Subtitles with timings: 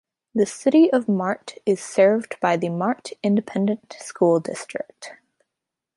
[0.33, 5.11] The City of Mart is served by the Mart Independent School District.